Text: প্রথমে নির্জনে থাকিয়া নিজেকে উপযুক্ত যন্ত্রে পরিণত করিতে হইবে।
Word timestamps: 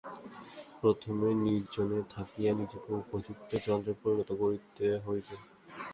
প্রথমে 0.79 1.27
নির্জনে 1.43 1.99
থাকিয়া 2.13 2.51
নিজেকে 2.53 2.89
উপযুক্ত 3.01 3.49
যন্ত্রে 3.65 3.93
পরিণত 4.01 4.29
করিতে 4.41 4.85
হইবে। 5.05 5.35